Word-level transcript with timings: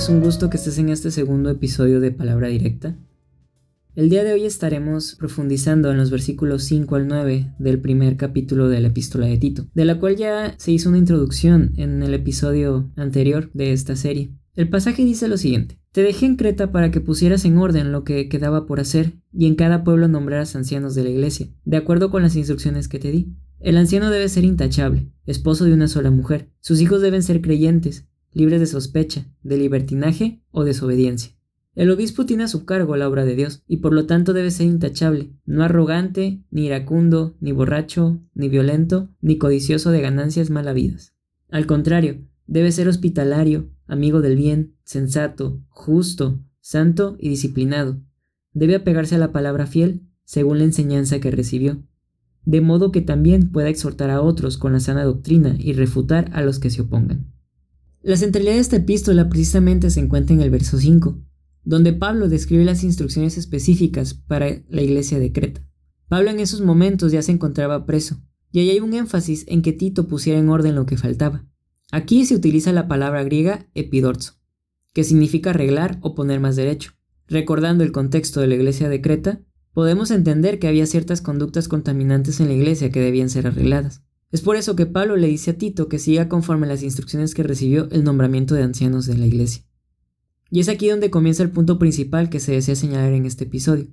Es 0.00 0.08
un 0.08 0.22
gusto 0.22 0.48
que 0.48 0.56
estés 0.56 0.78
en 0.78 0.88
este 0.88 1.10
segundo 1.10 1.50
episodio 1.50 2.00
de 2.00 2.10
Palabra 2.10 2.48
Directa. 2.48 2.96
El 3.94 4.08
día 4.08 4.24
de 4.24 4.32
hoy 4.32 4.46
estaremos 4.46 5.14
profundizando 5.14 5.90
en 5.90 5.98
los 5.98 6.10
versículos 6.10 6.64
5 6.64 6.96
al 6.96 7.06
9 7.06 7.52
del 7.58 7.80
primer 7.82 8.16
capítulo 8.16 8.70
de 8.70 8.80
la 8.80 8.88
epístola 8.88 9.26
de 9.26 9.36
Tito, 9.36 9.66
de 9.74 9.84
la 9.84 9.98
cual 9.98 10.16
ya 10.16 10.54
se 10.56 10.72
hizo 10.72 10.88
una 10.88 10.96
introducción 10.96 11.74
en 11.76 12.02
el 12.02 12.14
episodio 12.14 12.90
anterior 12.96 13.50
de 13.52 13.74
esta 13.74 13.94
serie. 13.94 14.30
El 14.54 14.70
pasaje 14.70 15.04
dice 15.04 15.28
lo 15.28 15.36
siguiente. 15.36 15.78
Te 15.92 16.02
dejé 16.02 16.24
en 16.24 16.36
Creta 16.36 16.72
para 16.72 16.90
que 16.90 17.02
pusieras 17.02 17.44
en 17.44 17.58
orden 17.58 17.92
lo 17.92 18.02
que 18.02 18.30
quedaba 18.30 18.64
por 18.64 18.80
hacer 18.80 19.12
y 19.34 19.48
en 19.48 19.54
cada 19.54 19.84
pueblo 19.84 20.08
nombraras 20.08 20.56
ancianos 20.56 20.94
de 20.94 21.04
la 21.04 21.10
iglesia, 21.10 21.48
de 21.66 21.76
acuerdo 21.76 22.10
con 22.10 22.22
las 22.22 22.36
instrucciones 22.36 22.88
que 22.88 23.00
te 23.00 23.10
di. 23.10 23.34
El 23.58 23.76
anciano 23.76 24.08
debe 24.08 24.30
ser 24.30 24.44
intachable, 24.44 25.12
esposo 25.26 25.66
de 25.66 25.74
una 25.74 25.88
sola 25.88 26.10
mujer. 26.10 26.48
Sus 26.60 26.80
hijos 26.80 27.02
deben 27.02 27.22
ser 27.22 27.42
creyentes, 27.42 28.08
libres 28.32 28.60
de 28.60 28.66
sospecha, 28.66 29.26
de 29.42 29.56
libertinaje 29.56 30.42
o 30.50 30.64
desobediencia. 30.64 31.32
El 31.74 31.90
obispo 31.90 32.26
tiene 32.26 32.44
a 32.44 32.48
su 32.48 32.64
cargo 32.64 32.96
la 32.96 33.08
obra 33.08 33.24
de 33.24 33.36
Dios 33.36 33.62
y 33.66 33.78
por 33.78 33.92
lo 33.92 34.06
tanto 34.06 34.32
debe 34.32 34.50
ser 34.50 34.66
intachable, 34.66 35.32
no 35.46 35.62
arrogante, 35.62 36.42
ni 36.50 36.66
iracundo, 36.66 37.36
ni 37.40 37.52
borracho, 37.52 38.20
ni 38.34 38.48
violento, 38.48 39.08
ni 39.20 39.38
codicioso 39.38 39.90
de 39.90 40.00
ganancias 40.00 40.50
mal 40.50 40.66
habidas. 40.66 41.14
Al 41.48 41.66
contrario, 41.66 42.26
debe 42.46 42.72
ser 42.72 42.88
hospitalario, 42.88 43.70
amigo 43.86 44.20
del 44.20 44.36
bien, 44.36 44.76
sensato, 44.82 45.62
justo, 45.68 46.40
santo 46.60 47.16
y 47.20 47.28
disciplinado. 47.28 48.00
Debe 48.52 48.74
apegarse 48.74 49.14
a 49.14 49.18
la 49.18 49.32
palabra 49.32 49.66
fiel 49.66 50.02
según 50.24 50.58
la 50.58 50.64
enseñanza 50.64 51.20
que 51.20 51.30
recibió, 51.30 51.82
de 52.44 52.60
modo 52.60 52.90
que 52.90 53.00
también 53.00 53.50
pueda 53.50 53.68
exhortar 53.68 54.10
a 54.10 54.22
otros 54.22 54.58
con 54.58 54.72
la 54.72 54.80
sana 54.80 55.04
doctrina 55.04 55.56
y 55.58 55.72
refutar 55.72 56.30
a 56.32 56.42
los 56.42 56.58
que 56.58 56.70
se 56.70 56.82
opongan. 56.82 57.32
La 58.02 58.16
centralidad 58.16 58.54
de 58.54 58.60
esta 58.60 58.76
epístola 58.76 59.28
precisamente 59.28 59.90
se 59.90 60.00
encuentra 60.00 60.34
en 60.34 60.40
el 60.40 60.48
verso 60.48 60.78
5, 60.78 61.18
donde 61.64 61.92
Pablo 61.92 62.30
describe 62.30 62.64
las 62.64 62.82
instrucciones 62.82 63.36
específicas 63.36 64.14
para 64.14 64.62
la 64.68 64.80
iglesia 64.80 65.18
de 65.18 65.32
Creta. 65.32 65.60
Pablo 66.08 66.30
en 66.30 66.40
esos 66.40 66.62
momentos 66.62 67.12
ya 67.12 67.20
se 67.20 67.32
encontraba 67.32 67.84
preso, 67.84 68.22
y 68.52 68.60
ahí 68.60 68.70
hay 68.70 68.80
un 68.80 68.94
énfasis 68.94 69.44
en 69.48 69.60
que 69.60 69.74
Tito 69.74 70.08
pusiera 70.08 70.38
en 70.38 70.48
orden 70.48 70.76
lo 70.76 70.86
que 70.86 70.96
faltaba. 70.96 71.44
Aquí 71.92 72.24
se 72.24 72.34
utiliza 72.34 72.72
la 72.72 72.88
palabra 72.88 73.22
griega 73.22 73.68
epidorzo, 73.74 74.32
que 74.94 75.04
significa 75.04 75.50
arreglar 75.50 75.98
o 76.00 76.14
poner 76.14 76.40
más 76.40 76.56
derecho. 76.56 76.92
Recordando 77.28 77.84
el 77.84 77.92
contexto 77.92 78.40
de 78.40 78.46
la 78.46 78.54
iglesia 78.54 78.88
de 78.88 79.02
Creta, 79.02 79.42
podemos 79.74 80.10
entender 80.10 80.58
que 80.58 80.68
había 80.68 80.86
ciertas 80.86 81.20
conductas 81.20 81.68
contaminantes 81.68 82.40
en 82.40 82.48
la 82.48 82.54
iglesia 82.54 82.90
que 82.90 83.00
debían 83.00 83.28
ser 83.28 83.46
arregladas. 83.46 84.02
Es 84.32 84.42
por 84.42 84.56
eso 84.56 84.76
que 84.76 84.86
Pablo 84.86 85.16
le 85.16 85.26
dice 85.26 85.52
a 85.52 85.58
Tito 85.58 85.88
que 85.88 85.98
siga 85.98 86.28
conforme 86.28 86.66
las 86.66 86.82
instrucciones 86.82 87.34
que 87.34 87.42
recibió 87.42 87.88
el 87.90 88.04
nombramiento 88.04 88.54
de 88.54 88.62
ancianos 88.62 89.06
de 89.06 89.18
la 89.18 89.26
iglesia. 89.26 89.64
Y 90.50 90.60
es 90.60 90.68
aquí 90.68 90.88
donde 90.88 91.10
comienza 91.10 91.42
el 91.42 91.50
punto 91.50 91.78
principal 91.78 92.30
que 92.30 92.40
se 92.40 92.52
desea 92.52 92.76
señalar 92.76 93.12
en 93.12 93.26
este 93.26 93.44
episodio. 93.44 93.88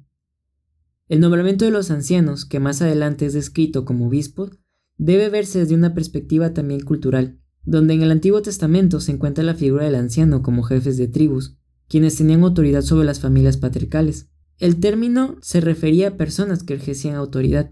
El 1.07 1.21
nombramiento 1.21 1.65
de 1.65 1.71
los 1.71 1.89
ancianos, 1.89 2.45
que 2.45 2.59
más 2.59 2.81
adelante 2.81 3.25
es 3.25 3.33
descrito 3.33 3.85
como 3.85 4.07
obispos, 4.07 4.51
debe 4.97 5.29
verse 5.29 5.59
desde 5.59 5.75
una 5.75 5.93
perspectiva 5.93 6.53
también 6.53 6.81
cultural, 6.81 7.39
donde 7.63 7.93
en 7.93 8.01
el 8.01 8.11
Antiguo 8.11 8.41
Testamento 8.41 8.99
se 8.99 9.13
encuentra 9.13 9.43
la 9.43 9.55
figura 9.55 9.85
del 9.85 9.95
anciano 9.95 10.41
como 10.41 10.63
jefes 10.63 10.97
de 10.97 11.07
tribus, 11.07 11.57
quienes 11.87 12.15
tenían 12.15 12.43
autoridad 12.43 12.81
sobre 12.81 13.05
las 13.05 13.19
familias 13.19 13.57
patriarcales. 13.57 14.29
El 14.57 14.79
término 14.79 15.37
se 15.41 15.61
refería 15.61 16.09
a 16.09 16.17
personas 16.17 16.63
que 16.63 16.73
ejercían 16.73 17.15
autoridad. 17.15 17.71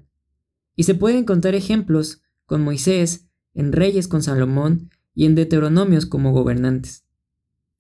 Y 0.76 0.84
se 0.84 0.96
pueden 0.96 1.26
contar 1.26 1.56
ejemplos 1.56 2.22
con 2.46 2.64
Moisés, 2.64 3.28
en 3.54 3.72
Reyes 3.72 4.08
con 4.08 4.22
Salomón 4.22 4.90
y 5.14 5.26
en 5.26 5.36
Deuteronomios 5.36 6.06
como 6.06 6.32
gobernantes. 6.32 7.06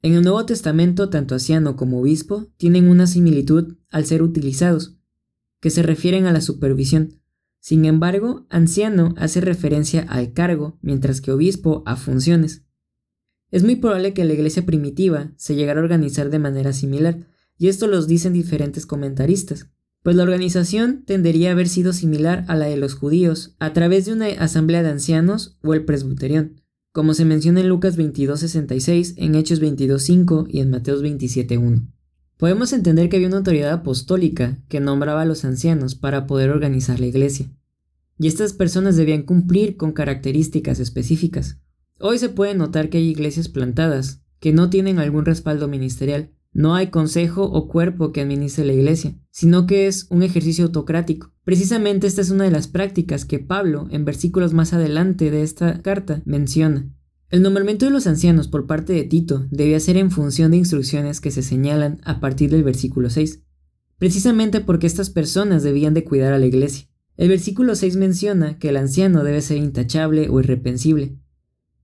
En 0.01 0.13
el 0.13 0.23
Nuevo 0.23 0.45
Testamento, 0.45 1.09
tanto 1.09 1.35
anciano 1.35 1.75
como 1.75 1.99
obispo 1.99 2.47
tienen 2.57 2.89
una 2.89 3.07
similitud 3.07 3.77
al 3.89 4.05
ser 4.05 4.21
utilizados, 4.21 4.97
que 5.59 5.69
se 5.69 5.83
refieren 5.83 6.25
a 6.27 6.31
la 6.31 6.41
supervisión. 6.41 7.21
Sin 7.59 7.85
embargo, 7.85 8.45
anciano 8.49 9.15
hace 9.17 9.41
referencia 9.41 10.03
al 10.03 10.33
cargo, 10.33 10.77
mientras 10.81 11.21
que 11.21 11.31
obispo 11.31 11.81
a 11.85 11.95
funciones. 11.95 12.63
Es 13.49 13.63
muy 13.63 13.75
probable 13.77 14.13
que 14.13 14.25
la 14.25 14.33
iglesia 14.33 14.65
primitiva 14.65 15.31
se 15.37 15.55
llegara 15.55 15.79
a 15.79 15.83
organizar 15.83 16.29
de 16.29 16.39
manera 16.39 16.73
similar, 16.73 17.27
y 17.57 17.69
esto 17.69 17.87
los 17.87 18.07
dicen 18.07 18.33
diferentes 18.33 18.85
comentaristas 18.85 19.71
pues 20.05 20.16
la 20.16 20.21
organización 20.21 21.03
tendería 21.03 21.49
a 21.49 21.53
haber 21.53 21.67
sido 21.67 21.91
similar 21.91 22.45
a 22.47 22.55
la 22.55 22.67
de 22.67 22.77
los 22.77 22.93
judíos 22.93 23.55
a 23.57 23.73
través 23.73 24.05
de 24.05 24.13
una 24.13 24.27
asamblea 24.27 24.83
de 24.83 24.89
ancianos 24.89 25.57
o 25.63 25.73
el 25.73 25.83
presbuterión, 25.83 26.61
como 26.91 27.16
se 27.16 27.25
menciona 27.25 27.61
en 27.61 27.69
Lucas 27.69 27.97
22.66, 27.97 29.15
en 29.17 29.33
Hechos 29.33 29.59
22.5 29.59 30.45
y 30.47 30.59
en 30.59 30.69
Mateos 30.69 31.01
27.1. 31.01 31.91
Podemos 32.38 32.71
entender 32.71 33.09
que 33.09 33.15
había 33.15 33.29
una 33.29 33.38
autoridad 33.38 33.73
apostólica 33.73 34.63
que 34.69 34.79
nombraba 34.79 35.23
a 35.23 35.25
los 35.25 35.44
ancianos 35.44 35.95
para 35.95 36.27
poder 36.27 36.51
organizar 36.51 36.99
la 36.99 37.07
iglesia, 37.07 37.51
y 38.19 38.27
estas 38.27 38.53
personas 38.53 38.97
debían 38.97 39.23
cumplir 39.23 39.75
con 39.75 39.91
características 39.91 40.79
específicas. 40.79 41.57
Hoy 41.99 42.19
se 42.19 42.29
puede 42.29 42.53
notar 42.53 42.89
que 42.89 42.99
hay 42.99 43.07
iglesias 43.09 43.49
plantadas 43.49 44.21
que 44.39 44.53
no 44.53 44.69
tienen 44.69 44.99
algún 44.99 45.25
respaldo 45.25 45.67
ministerial, 45.67 46.29
no 46.55 46.73
hay 46.73 46.88
consejo 46.88 47.43
o 47.43 47.67
cuerpo 47.67 48.13
que 48.13 48.21
administre 48.21 48.63
la 48.63 48.71
iglesia, 48.71 49.19
sino 49.29 49.67
que 49.67 49.88
es 49.88 50.07
un 50.09 50.23
ejercicio 50.23 50.63
autocrático. 50.63 51.33
Precisamente 51.43 52.07
esta 52.07 52.21
es 52.21 52.29
una 52.29 52.45
de 52.45 52.51
las 52.51 52.69
prácticas 52.69 53.25
que 53.25 53.39
Pablo, 53.39 53.89
en 53.91 54.05
versículos 54.05 54.53
más 54.53 54.71
adelante 54.71 55.31
de 55.31 55.44
esta 55.44 55.81
carta, 55.81 56.21
menciona. 56.25 56.89
El 57.29 57.41
nombramiento 57.41 57.83
de 57.83 57.91
los 57.91 58.07
ancianos 58.07 58.47
por 58.47 58.67
parte 58.67 58.94
de 58.94 59.03
Tito 59.03 59.45
debía 59.51 59.81
ser 59.81 59.97
en 59.97 60.11
función 60.11 60.51
de 60.51 60.57
instrucciones 60.57 61.19
que 61.19 61.29
se 61.29 61.41
señalan 61.41 61.99
a 62.05 62.21
partir 62.21 62.49
del 62.51 62.63
versículo 62.63 63.09
6, 63.09 63.41
precisamente 63.97 64.61
porque 64.61 64.88
estas 64.88 65.09
personas 65.09 65.61
debían 65.61 65.94
de 65.94 66.05
cuidar 66.05 66.31
a 66.31 66.39
la 66.39 66.45
iglesia. 66.45 66.88
El 67.17 67.27
versículo 67.27 67.75
6 67.75 67.97
menciona 67.97 68.59
que 68.59 68.69
el 68.69 68.77
anciano 68.77 69.25
debe 69.25 69.41
ser 69.41 69.57
intachable 69.57 70.29
o 70.29 70.39
irrepensible. 70.39 71.19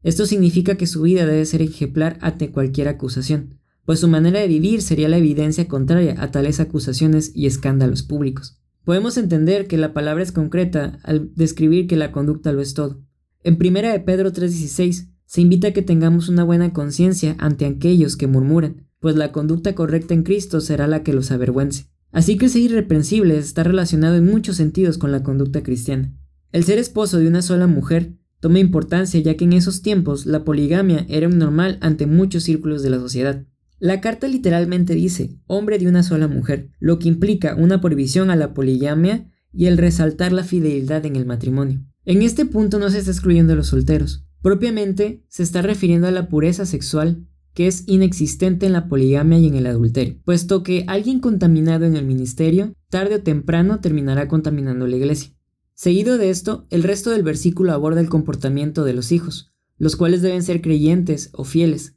Esto 0.01 0.25
significa 0.25 0.75
que 0.75 0.87
su 0.87 1.01
vida 1.01 1.25
debe 1.25 1.45
ser 1.45 1.61
ejemplar 1.61 2.17
ante 2.21 2.51
cualquier 2.51 2.87
acusación 2.87 3.59
pues 3.85 3.99
su 3.99 4.07
manera 4.07 4.39
de 4.39 4.47
vivir 4.47 4.81
sería 4.81 5.09
la 5.09 5.17
evidencia 5.17 5.67
contraria 5.67 6.15
a 6.19 6.31
tales 6.31 6.59
acusaciones 6.59 7.31
y 7.35 7.45
escándalos 7.45 8.03
públicos. 8.03 8.59
Podemos 8.83 9.17
entender 9.17 9.67
que 9.67 9.77
la 9.77 9.93
palabra 9.93 10.23
es 10.23 10.31
concreta 10.31 10.99
al 11.03 11.33
describir 11.35 11.87
que 11.87 11.95
la 11.95 12.11
conducta 12.11 12.51
lo 12.51 12.61
es 12.61 12.73
todo. 12.73 13.01
En 13.43 13.55
1 13.55 13.91
de 13.91 13.99
Pedro 13.99 14.31
3:16 14.31 15.09
se 15.25 15.41
invita 15.41 15.69
a 15.69 15.71
que 15.71 15.81
tengamos 15.81 16.29
una 16.29 16.43
buena 16.43 16.73
conciencia 16.73 17.35
ante 17.39 17.65
aquellos 17.65 18.17
que 18.17 18.27
murmuran, 18.27 18.87
pues 18.99 19.15
la 19.15 19.31
conducta 19.31 19.75
correcta 19.75 20.13
en 20.13 20.23
Cristo 20.23 20.61
será 20.61 20.87
la 20.87 21.03
que 21.03 21.13
los 21.13 21.31
avergüence. 21.31 21.87
Así 22.11 22.37
que 22.37 22.49
ser 22.49 22.63
irreprensible 22.63 23.37
está 23.37 23.63
relacionado 23.63 24.15
en 24.15 24.25
muchos 24.25 24.57
sentidos 24.57 24.97
con 24.97 25.11
la 25.11 25.23
conducta 25.23 25.63
cristiana. 25.63 26.13
El 26.51 26.65
ser 26.65 26.77
esposo 26.77 27.17
de 27.17 27.27
una 27.27 27.41
sola 27.41 27.67
mujer 27.67 28.17
toma 28.41 28.59
importancia 28.59 29.19
ya 29.21 29.37
que 29.37 29.45
en 29.45 29.53
esos 29.53 29.81
tiempos 29.81 30.25
la 30.25 30.43
poligamia 30.43 31.05
era 31.07 31.27
un 31.27 31.37
normal 31.37 31.77
ante 31.81 32.07
muchos 32.07 32.43
círculos 32.43 32.83
de 32.83 32.89
la 32.89 32.99
sociedad. 32.99 33.45
La 33.81 33.99
carta 33.99 34.27
literalmente 34.27 34.93
dice 34.93 35.39
hombre 35.47 35.79
de 35.79 35.87
una 35.87 36.03
sola 36.03 36.27
mujer, 36.27 36.69
lo 36.79 36.99
que 36.99 37.07
implica 37.07 37.55
una 37.55 37.81
prohibición 37.81 38.29
a 38.29 38.35
la 38.35 38.53
poligamia 38.53 39.27
y 39.51 39.65
el 39.65 39.79
resaltar 39.79 40.31
la 40.31 40.43
fidelidad 40.43 41.03
en 41.07 41.15
el 41.15 41.25
matrimonio. 41.25 41.83
En 42.05 42.21
este 42.21 42.45
punto 42.45 42.77
no 42.77 42.91
se 42.91 42.99
está 42.99 43.09
excluyendo 43.09 43.53
a 43.53 43.55
los 43.55 43.69
solteros, 43.69 44.23
propiamente 44.43 45.25
se 45.29 45.41
está 45.41 45.63
refiriendo 45.63 46.05
a 46.05 46.11
la 46.11 46.29
pureza 46.29 46.67
sexual 46.67 47.25
que 47.55 47.65
es 47.65 47.83
inexistente 47.87 48.67
en 48.67 48.73
la 48.73 48.87
poligamia 48.87 49.39
y 49.39 49.47
en 49.47 49.55
el 49.55 49.65
adulterio, 49.65 50.21
puesto 50.25 50.61
que 50.61 50.85
alguien 50.87 51.19
contaminado 51.19 51.85
en 51.85 51.95
el 51.95 52.05
ministerio 52.05 52.75
tarde 52.91 53.15
o 53.15 53.23
temprano 53.23 53.79
terminará 53.79 54.27
contaminando 54.27 54.85
la 54.85 54.97
iglesia. 54.97 55.33
Seguido 55.73 56.19
de 56.19 56.29
esto, 56.29 56.67
el 56.69 56.83
resto 56.83 57.09
del 57.09 57.23
versículo 57.23 57.73
aborda 57.73 57.99
el 57.99 58.09
comportamiento 58.09 58.83
de 58.83 58.93
los 58.93 59.11
hijos, 59.11 59.51
los 59.79 59.95
cuales 59.95 60.21
deben 60.21 60.43
ser 60.43 60.61
creyentes 60.61 61.31
o 61.33 61.45
fieles, 61.45 61.95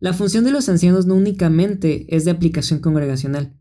la 0.00 0.12
función 0.12 0.44
de 0.44 0.52
los 0.52 0.68
ancianos 0.68 1.06
no 1.06 1.14
únicamente 1.14 2.14
es 2.14 2.24
de 2.24 2.30
aplicación 2.30 2.78
congregacional. 2.78 3.56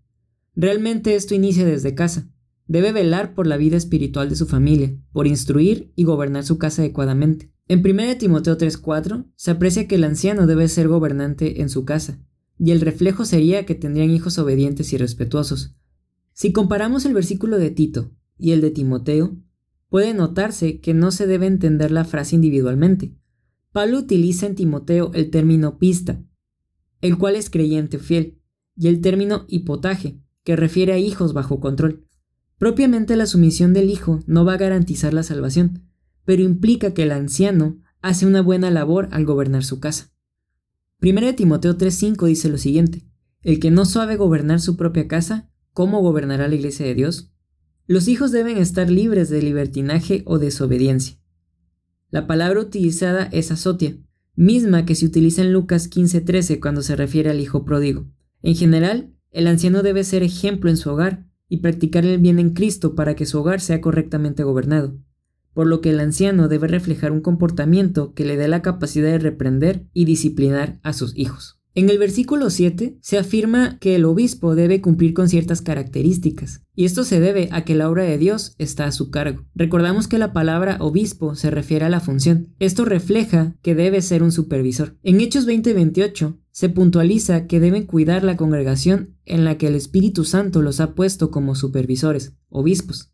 Realmente 0.55 1.15
esto 1.15 1.33
inicia 1.33 1.65
desde 1.65 1.95
casa. 1.95 2.29
Debe 2.67 2.91
velar 2.91 3.33
por 3.33 3.47
la 3.47 3.57
vida 3.57 3.77
espiritual 3.77 4.29
de 4.29 4.35
su 4.35 4.45
familia, 4.45 4.95
por 5.11 5.25
instruir 5.25 5.91
y 5.95 6.03
gobernar 6.03 6.43
su 6.43 6.57
casa 6.57 6.81
adecuadamente. 6.81 7.51
En 7.67 7.81
1 7.81 8.17
Timoteo 8.17 8.57
3:4 8.57 9.25
se 9.35 9.51
aprecia 9.51 9.87
que 9.87 9.95
el 9.95 10.03
anciano 10.03 10.47
debe 10.47 10.67
ser 10.67 10.87
gobernante 10.87 11.61
en 11.61 11.69
su 11.69 11.85
casa, 11.85 12.19
y 12.59 12.71
el 12.71 12.81
reflejo 12.81 13.25
sería 13.25 13.65
que 13.65 13.75
tendrían 13.75 14.11
hijos 14.11 14.37
obedientes 14.37 14.93
y 14.93 14.97
respetuosos. 14.97 15.75
Si 16.33 16.51
comparamos 16.51 17.05
el 17.05 17.13
versículo 17.13 17.57
de 17.57 17.71
Tito 17.71 18.11
y 18.37 18.51
el 18.51 18.61
de 18.61 18.71
Timoteo, 18.71 19.37
puede 19.89 20.13
notarse 20.13 20.79
que 20.81 20.93
no 20.93 21.11
se 21.11 21.25
debe 21.25 21.47
entender 21.47 21.91
la 21.91 22.05
frase 22.05 22.35
individualmente. 22.35 23.15
Pablo 23.71 23.99
utiliza 23.99 24.45
en 24.45 24.55
Timoteo 24.55 25.11
el 25.13 25.29
término 25.29 25.77
pista, 25.77 26.23
el 27.01 27.17
cual 27.17 27.35
es 27.35 27.49
creyente 27.49 27.99
fiel, 27.99 28.39
y 28.75 28.87
el 28.87 29.01
término 29.01 29.45
hipotaje, 29.47 30.19
que 30.43 30.55
refiere 30.55 30.93
a 30.93 30.97
hijos 30.97 31.33
bajo 31.33 31.59
control. 31.59 32.07
Propiamente 32.57 33.15
la 33.15 33.25
sumisión 33.25 33.73
del 33.73 33.89
hijo 33.89 34.21
no 34.25 34.45
va 34.45 34.53
a 34.53 34.57
garantizar 34.57 35.13
la 35.13 35.23
salvación, 35.23 35.83
pero 36.25 36.41
implica 36.41 36.93
que 36.93 37.03
el 37.03 37.11
anciano 37.11 37.77
hace 38.01 38.25
una 38.25 38.41
buena 38.41 38.71
labor 38.71 39.09
al 39.11 39.25
gobernar 39.25 39.63
su 39.63 39.79
casa. 39.79 40.11
1 41.01 41.35
Timoteo 41.35 41.77
3:5 41.77 42.25
dice 42.25 42.49
lo 42.49 42.57
siguiente, 42.57 43.05
el 43.43 43.59
que 43.59 43.71
no 43.71 43.85
sabe 43.85 44.15
gobernar 44.15 44.59
su 44.59 44.77
propia 44.77 45.07
casa, 45.07 45.49
¿cómo 45.73 46.01
gobernará 46.01 46.47
la 46.47 46.55
iglesia 46.55 46.85
de 46.85 46.95
Dios? 46.95 47.31
Los 47.85 48.07
hijos 48.07 48.31
deben 48.31 48.57
estar 48.57 48.89
libres 48.89 49.29
de 49.29 49.41
libertinaje 49.41 50.23
o 50.25 50.39
desobediencia. 50.39 51.17
La 52.09 52.25
palabra 52.25 52.59
utilizada 52.59 53.25
es 53.31 53.51
azotia, 53.51 53.97
misma 54.37 54.85
que 54.85 54.95
se 54.95 55.05
utiliza 55.05 55.41
en 55.41 55.51
Lucas 55.51 55.89
15:13 55.89 56.59
cuando 56.59 56.81
se 56.83 56.95
refiere 56.95 57.31
al 57.31 57.41
hijo 57.41 57.65
pródigo. 57.65 58.05
En 58.43 58.55
general, 58.55 59.11
el 59.31 59.47
anciano 59.47 59.83
debe 59.83 60.03
ser 60.03 60.23
ejemplo 60.23 60.69
en 60.69 60.77
su 60.77 60.91
hogar 60.91 61.25
y 61.49 61.57
practicar 61.57 62.05
el 62.05 62.19
bien 62.19 62.39
en 62.39 62.51
Cristo 62.51 62.95
para 62.95 63.15
que 63.15 63.25
su 63.25 63.39
hogar 63.39 63.59
sea 63.59 63.81
correctamente 63.81 64.43
gobernado, 64.43 64.95
por 65.53 65.65
lo 65.65 65.81
que 65.81 65.89
el 65.89 65.99
anciano 65.99 66.47
debe 66.47 66.67
reflejar 66.67 67.11
un 67.11 67.21
comportamiento 67.21 68.13
que 68.13 68.25
le 68.25 68.37
dé 68.37 68.47
la 68.47 68.61
capacidad 68.61 69.09
de 69.09 69.19
reprender 69.19 69.87
y 69.91 70.05
disciplinar 70.05 70.79
a 70.83 70.93
sus 70.93 71.17
hijos. 71.17 71.56
En 71.77 71.91
el 71.91 71.99
versículo 71.99 72.49
7 72.49 72.97
se 73.01 73.19
afirma 73.19 73.77
que 73.77 73.93
el 73.93 74.05
obispo 74.05 74.55
debe 74.55 74.81
cumplir 74.81 75.13
con 75.13 75.29
ciertas 75.29 75.61
características, 75.61 76.63
y 76.73 76.85
esto 76.85 77.03
se 77.03 77.19
debe 77.19 77.49
a 77.51 77.65
que 77.65 77.75
la 77.75 77.87
obra 77.87 78.01
de 78.01 78.17
Dios 78.17 78.55
está 78.57 78.85
a 78.85 78.91
su 78.91 79.11
cargo. 79.11 79.45
Recordamos 79.53 80.07
que 80.07 80.17
la 80.17 80.33
palabra 80.33 80.77
obispo 80.79 81.35
se 81.35 81.51
refiere 81.51 81.85
a 81.85 81.89
la 81.89 81.99
función. 81.99 82.55
Esto 82.57 82.83
refleja 82.83 83.55
que 83.61 83.75
debe 83.75 84.01
ser 84.01 84.23
un 84.23 84.31
supervisor. 84.31 84.97
En 85.03 85.21
Hechos 85.21 85.45
20:28 85.45 86.39
se 86.49 86.69
puntualiza 86.69 87.45
que 87.45 87.59
deben 87.59 87.85
cuidar 87.85 88.23
la 88.23 88.37
congregación 88.37 89.15
en 89.25 89.45
la 89.45 89.59
que 89.59 89.67
el 89.67 89.75
Espíritu 89.75 90.23
Santo 90.23 90.63
los 90.63 90.79
ha 90.79 90.95
puesto 90.95 91.29
como 91.29 91.53
supervisores, 91.53 92.33
obispos. 92.49 93.11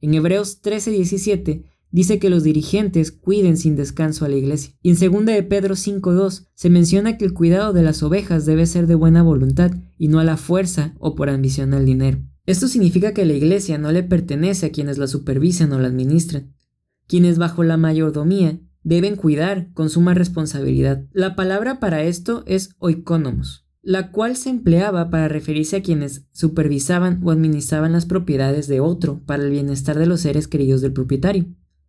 En 0.00 0.14
Hebreos 0.14 0.62
13:17 0.62 1.64
dice 1.90 2.18
que 2.18 2.30
los 2.30 2.42
dirigentes 2.42 3.12
cuiden 3.12 3.56
sin 3.56 3.76
descanso 3.76 4.24
a 4.24 4.28
la 4.28 4.36
iglesia. 4.36 4.74
Y 4.82 4.90
en 4.90 5.12
2 5.12 5.24
de 5.26 5.42
Pedro 5.42 5.74
5.2 5.74 6.46
se 6.54 6.70
menciona 6.70 7.16
que 7.16 7.24
el 7.24 7.34
cuidado 7.34 7.72
de 7.72 7.82
las 7.82 8.02
ovejas 8.02 8.46
debe 8.46 8.66
ser 8.66 8.86
de 8.86 8.94
buena 8.94 9.22
voluntad 9.22 9.72
y 9.96 10.08
no 10.08 10.18
a 10.18 10.24
la 10.24 10.36
fuerza 10.36 10.94
o 10.98 11.14
por 11.14 11.30
ambición 11.30 11.74
al 11.74 11.86
dinero. 11.86 12.18
Esto 12.46 12.66
significa 12.66 13.12
que 13.12 13.26
la 13.26 13.34
iglesia 13.34 13.76
no 13.76 13.92
le 13.92 14.02
pertenece 14.02 14.66
a 14.66 14.72
quienes 14.72 14.96
la 14.96 15.06
supervisan 15.06 15.72
o 15.72 15.78
la 15.78 15.88
administran. 15.88 16.54
Quienes 17.06 17.38
bajo 17.38 17.62
la 17.62 17.76
mayordomía 17.76 18.58
deben 18.82 19.16
cuidar 19.16 19.70
con 19.74 19.90
suma 19.90 20.14
responsabilidad. 20.14 21.04
La 21.12 21.36
palabra 21.36 21.78
para 21.78 22.04
esto 22.04 22.44
es 22.46 22.70
oikónomos, 22.78 23.66
la 23.82 24.12
cual 24.12 24.36
se 24.36 24.48
empleaba 24.48 25.10
para 25.10 25.28
referirse 25.28 25.76
a 25.76 25.82
quienes 25.82 26.26
supervisaban 26.32 27.20
o 27.22 27.30
administraban 27.30 27.92
las 27.92 28.06
propiedades 28.06 28.66
de 28.66 28.80
otro 28.80 29.22
para 29.26 29.42
el 29.42 29.50
bienestar 29.50 29.98
de 29.98 30.06
los 30.06 30.22
seres 30.22 30.48
queridos 30.48 30.80
del 30.80 30.94
propietario. 30.94 31.46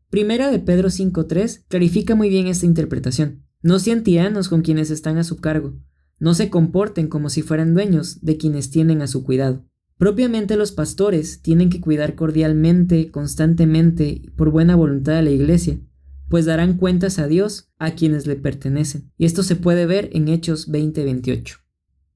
Primera 0.10 0.50
de 0.50 0.58
Pedro 0.58 0.90
5.3 0.90 1.66
clarifica 1.68 2.16
muy 2.16 2.30
bien 2.30 2.48
esta 2.48 2.66
interpretación. 2.66 3.44
No 3.62 3.78
sean 3.78 4.04
tiranos 4.04 4.50
con 4.50 4.64
quienes 4.64 4.90
están 4.90 5.20
a 5.20 5.24
su 5.24 5.38
cargo. 5.38 5.78
No 6.18 6.34
se 6.34 6.50
comporten 6.50 7.08
como 7.08 7.30
si 7.30 7.44
fueran 7.44 7.76
dueños 7.76 8.20
de 8.22 8.38
quienes 8.38 8.72
tienen 8.72 9.04
a 9.04 9.08
su 9.08 9.24
cuidado. 9.24 9.66
Propiamente 10.00 10.56
los 10.56 10.72
pastores 10.72 11.44
tienen 11.44 11.70
que 11.70 11.80
cuidar 11.80 12.16
cordialmente, 12.16 13.12
constantemente, 13.12 14.24
por 14.36 14.50
buena 14.50 14.76
voluntad 14.76 15.14
de 15.14 15.22
la 15.22 15.30
iglesia, 15.30 15.80
pues 16.28 16.46
darán 16.46 16.78
cuentas 16.78 17.20
a 17.20 17.28
Dios 17.28 17.70
a 17.78 17.92
quienes 17.92 18.26
le 18.26 18.36
pertenecen. 18.36 19.12
Y 19.16 19.26
esto 19.26 19.44
se 19.44 19.58
puede 19.58 19.86
ver 19.86 20.10
en 20.14 20.28
Hechos 20.28 20.72
20:28. 20.72 21.58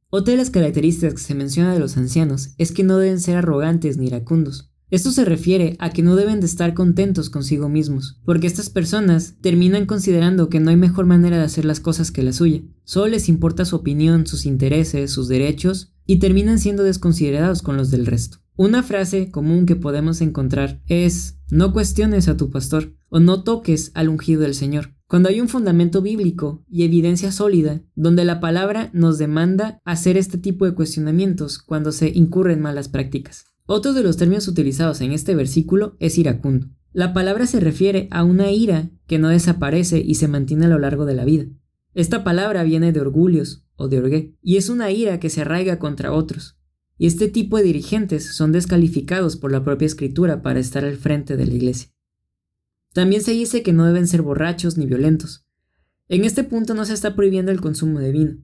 Otra 0.09 0.31
de 0.31 0.37
las 0.37 0.49
características 0.49 1.13
que 1.13 1.21
se 1.21 1.35
menciona 1.35 1.73
de 1.73 1.79
los 1.79 1.95
ancianos 1.97 2.55
es 2.57 2.71
que 2.71 2.83
no 2.83 2.97
deben 2.97 3.19
ser 3.19 3.37
arrogantes 3.37 3.97
ni 3.97 4.07
iracundos. 4.07 4.72
Esto 4.89 5.11
se 5.11 5.25
refiere 5.25 5.75
a 5.79 5.89
que 5.89 6.03
no 6.03 6.15
deben 6.15 6.39
de 6.39 6.45
estar 6.45 6.73
contentos 6.73 7.29
consigo 7.29 7.69
mismos, 7.69 8.19
porque 8.25 8.47
estas 8.47 8.69
personas 8.69 9.35
terminan 9.41 9.85
considerando 9.85 10.49
que 10.49 10.59
no 10.59 10.69
hay 10.69 10.75
mejor 10.75 11.05
manera 11.05 11.37
de 11.37 11.43
hacer 11.43 11.65
las 11.65 11.79
cosas 11.79 12.11
que 12.11 12.23
la 12.23 12.33
suya. 12.33 12.61
Solo 12.83 13.07
les 13.07 13.29
importa 13.29 13.65
su 13.65 13.75
opinión, 13.75 14.27
sus 14.27 14.45
intereses, 14.45 15.11
sus 15.11 15.27
derechos, 15.27 15.93
y 16.05 16.19
terminan 16.19 16.59
siendo 16.59 16.83
desconsiderados 16.83 17.61
con 17.61 17.77
los 17.77 17.91
del 17.91 18.05
resto. 18.05 18.39
Una 18.55 18.83
frase 18.83 19.31
común 19.31 19.65
que 19.65 19.75
podemos 19.75 20.21
encontrar 20.21 20.81
es 20.87 21.39
no 21.49 21.73
cuestiones 21.73 22.27
a 22.27 22.37
tu 22.37 22.51
pastor 22.51 22.93
o 23.09 23.19
no 23.19 23.43
toques 23.43 23.91
al 23.95 24.09
ungido 24.09 24.41
del 24.41 24.53
Señor. 24.53 24.93
Cuando 25.07 25.29
hay 25.29 25.41
un 25.41 25.47
fundamento 25.47 26.01
bíblico 26.01 26.63
y 26.69 26.83
evidencia 26.83 27.31
sólida, 27.31 27.81
donde 27.95 28.25
la 28.25 28.39
palabra 28.39 28.89
nos 28.93 29.17
demanda 29.17 29.79
hacer 29.85 30.17
este 30.17 30.37
tipo 30.37 30.65
de 30.65 30.73
cuestionamientos 30.73 31.59
cuando 31.59 31.91
se 31.91 32.09
incurren 32.09 32.61
malas 32.61 32.89
prácticas. 32.89 33.52
Otro 33.65 33.93
de 33.93 34.03
los 34.03 34.17
términos 34.17 34.47
utilizados 34.47 34.99
en 35.01 35.13
este 35.13 35.35
versículo 35.35 35.95
es 35.99 36.17
iracundo. 36.17 36.67
La 36.91 37.13
palabra 37.13 37.47
se 37.47 37.59
refiere 37.59 38.07
a 38.11 38.23
una 38.23 38.51
ira 38.51 38.91
que 39.07 39.19
no 39.19 39.29
desaparece 39.29 39.99
y 39.99 40.15
se 40.15 40.27
mantiene 40.27 40.65
a 40.65 40.69
lo 40.69 40.79
largo 40.79 41.05
de 41.05 41.15
la 41.15 41.25
vida. 41.25 41.45
Esta 41.93 42.23
palabra 42.23 42.63
viene 42.63 42.91
de 42.91 42.99
orgullos 42.99 43.65
o 43.75 43.87
de 43.87 43.99
orgué, 43.99 44.35
y 44.41 44.57
es 44.57 44.69
una 44.69 44.91
ira 44.91 45.19
que 45.19 45.29
se 45.29 45.41
arraiga 45.41 45.79
contra 45.79 46.11
otros. 46.11 46.57
Y 46.97 47.07
este 47.07 47.27
tipo 47.27 47.57
de 47.57 47.63
dirigentes 47.63 48.35
son 48.35 48.51
descalificados 48.51 49.37
por 49.37 49.51
la 49.51 49.63
propia 49.63 49.85
escritura 49.85 50.41
para 50.41 50.59
estar 50.59 50.83
al 50.85 50.97
frente 50.97 51.37
de 51.37 51.45
la 51.45 51.53
iglesia. 51.53 51.89
También 52.93 53.23
se 53.23 53.31
dice 53.31 53.63
que 53.63 53.73
no 53.73 53.85
deben 53.85 54.07
ser 54.07 54.21
borrachos 54.21 54.77
ni 54.77 54.85
violentos. 54.85 55.45
En 56.09 56.25
este 56.25 56.43
punto 56.43 56.73
no 56.73 56.85
se 56.85 56.93
está 56.93 57.15
prohibiendo 57.15 57.51
el 57.51 57.61
consumo 57.61 57.99
de 57.99 58.11
vino, 58.11 58.37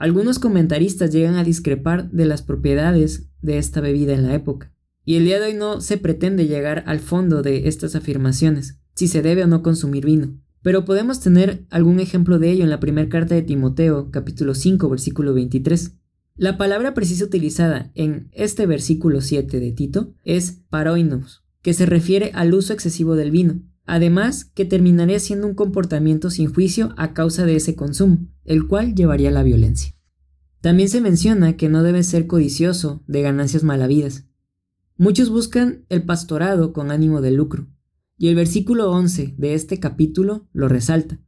algunos 0.00 0.38
comentaristas 0.38 1.12
llegan 1.12 1.34
a 1.34 1.44
discrepar 1.44 2.10
de 2.10 2.24
las 2.24 2.40
propiedades 2.40 3.28
de 3.42 3.58
esta 3.58 3.82
bebida 3.82 4.14
en 4.14 4.26
la 4.26 4.34
época, 4.34 4.72
y 5.04 5.16
el 5.16 5.26
día 5.26 5.38
de 5.38 5.48
hoy 5.48 5.54
no 5.54 5.82
se 5.82 5.98
pretende 5.98 6.46
llegar 6.46 6.84
al 6.86 7.00
fondo 7.00 7.42
de 7.42 7.68
estas 7.68 7.94
afirmaciones, 7.94 8.78
si 8.94 9.08
se 9.08 9.20
debe 9.20 9.44
o 9.44 9.46
no 9.46 9.62
consumir 9.62 10.06
vino, 10.06 10.40
pero 10.62 10.86
podemos 10.86 11.20
tener 11.20 11.66
algún 11.68 12.00
ejemplo 12.00 12.38
de 12.38 12.50
ello 12.50 12.64
en 12.64 12.70
la 12.70 12.80
primera 12.80 13.10
carta 13.10 13.34
de 13.34 13.42
Timoteo, 13.42 14.10
capítulo 14.10 14.54
5, 14.54 14.88
versículo 14.88 15.34
23. 15.34 15.92
La 16.34 16.56
palabra 16.56 16.94
precisa 16.94 17.26
utilizada 17.26 17.92
en 17.94 18.30
este 18.32 18.64
versículo 18.64 19.20
7 19.20 19.60
de 19.60 19.72
Tito 19.72 20.14
es 20.24 20.62
paroinos, 20.70 21.44
que 21.60 21.74
se 21.74 21.84
refiere 21.84 22.30
al 22.32 22.54
uso 22.54 22.72
excesivo 22.72 23.16
del 23.16 23.30
vino, 23.30 23.60
además 23.90 24.44
que 24.44 24.64
terminaría 24.64 25.18
siendo 25.18 25.48
un 25.48 25.54
comportamiento 25.54 26.30
sin 26.30 26.54
juicio 26.54 26.94
a 26.96 27.12
causa 27.12 27.44
de 27.44 27.56
ese 27.56 27.74
consumo, 27.74 28.28
el 28.44 28.68
cual 28.68 28.94
llevaría 28.94 29.30
a 29.30 29.32
la 29.32 29.42
violencia. 29.42 29.96
También 30.60 30.88
se 30.88 31.00
menciona 31.00 31.56
que 31.56 31.68
no 31.68 31.82
debe 31.82 32.04
ser 32.04 32.28
codicioso 32.28 33.02
de 33.08 33.22
ganancias 33.22 33.64
malavidas. 33.64 34.28
Muchos 34.96 35.28
buscan 35.28 35.86
el 35.88 36.04
pastorado 36.04 36.72
con 36.72 36.92
ánimo 36.92 37.20
de 37.20 37.32
lucro, 37.32 37.66
y 38.16 38.28
el 38.28 38.36
versículo 38.36 38.92
11 38.92 39.34
de 39.36 39.54
este 39.54 39.80
capítulo 39.80 40.48
lo 40.52 40.68
resalta. 40.68 41.18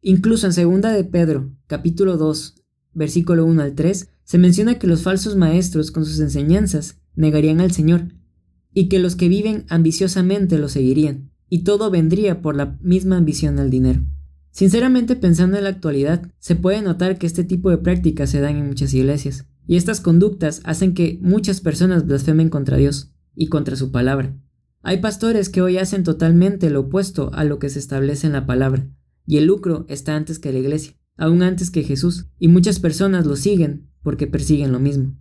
Incluso 0.00 0.46
en 0.46 0.54
segunda 0.54 0.92
de 0.92 1.04
Pedro, 1.04 1.54
capítulo 1.66 2.16
2, 2.16 2.64
versículo 2.94 3.44
1 3.44 3.60
al 3.60 3.74
3, 3.74 4.08
se 4.24 4.38
menciona 4.38 4.78
que 4.78 4.86
los 4.86 5.02
falsos 5.02 5.36
maestros 5.36 5.90
con 5.90 6.06
sus 6.06 6.18
enseñanzas 6.20 6.98
negarían 7.14 7.60
al 7.60 7.72
Señor, 7.72 8.14
y 8.72 8.88
que 8.88 9.00
los 9.00 9.16
que 9.16 9.28
viven 9.28 9.66
ambiciosamente 9.68 10.56
lo 10.56 10.70
seguirían 10.70 11.29
y 11.50 11.64
todo 11.64 11.90
vendría 11.90 12.40
por 12.40 12.56
la 12.56 12.78
misma 12.80 13.18
ambición 13.18 13.58
al 13.58 13.68
dinero. 13.68 14.02
Sinceramente, 14.52 15.16
pensando 15.16 15.58
en 15.58 15.64
la 15.64 15.70
actualidad, 15.70 16.30
se 16.38 16.56
puede 16.56 16.80
notar 16.80 17.18
que 17.18 17.26
este 17.26 17.44
tipo 17.44 17.70
de 17.70 17.78
prácticas 17.78 18.30
se 18.30 18.40
dan 18.40 18.56
en 18.56 18.66
muchas 18.66 18.94
iglesias, 18.94 19.46
y 19.66 19.76
estas 19.76 20.00
conductas 20.00 20.60
hacen 20.64 20.94
que 20.94 21.18
muchas 21.22 21.60
personas 21.60 22.06
blasfemen 22.06 22.48
contra 22.48 22.76
Dios 22.76 23.12
y 23.34 23.48
contra 23.48 23.76
su 23.76 23.92
palabra. 23.92 24.36
Hay 24.82 24.98
pastores 24.98 25.50
que 25.50 25.60
hoy 25.60 25.76
hacen 25.76 26.04
totalmente 26.04 26.70
lo 26.70 26.80
opuesto 26.80 27.30
a 27.34 27.44
lo 27.44 27.58
que 27.58 27.68
se 27.68 27.78
establece 27.78 28.26
en 28.26 28.32
la 28.32 28.46
palabra, 28.46 28.88
y 29.26 29.36
el 29.36 29.46
lucro 29.46 29.86
está 29.88 30.16
antes 30.16 30.38
que 30.38 30.52
la 30.52 30.58
iglesia, 30.58 30.94
aún 31.16 31.42
antes 31.42 31.70
que 31.70 31.84
Jesús, 31.84 32.26
y 32.38 32.48
muchas 32.48 32.80
personas 32.80 33.26
lo 33.26 33.36
siguen 33.36 33.90
porque 34.02 34.26
persiguen 34.26 34.72
lo 34.72 34.80
mismo. 34.80 35.16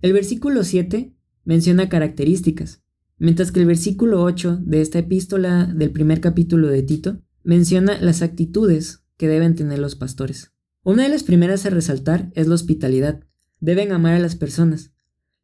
El 0.00 0.12
versículo 0.12 0.64
7 0.64 1.14
menciona 1.44 1.88
características, 1.88 2.81
Mientras 3.22 3.52
que 3.52 3.60
el 3.60 3.66
versículo 3.66 4.20
8 4.24 4.62
de 4.64 4.80
esta 4.80 4.98
epístola 4.98 5.66
del 5.66 5.92
primer 5.92 6.20
capítulo 6.20 6.66
de 6.66 6.82
Tito 6.82 7.20
menciona 7.44 8.00
las 8.00 8.20
actitudes 8.20 9.04
que 9.16 9.28
deben 9.28 9.54
tener 9.54 9.78
los 9.78 9.94
pastores. 9.94 10.52
Una 10.82 11.04
de 11.04 11.08
las 11.08 11.22
primeras 11.22 11.64
a 11.64 11.70
resaltar 11.70 12.32
es 12.34 12.48
la 12.48 12.56
hospitalidad. 12.56 13.20
Deben 13.60 13.92
amar 13.92 14.14
a 14.14 14.18
las 14.18 14.34
personas. 14.34 14.90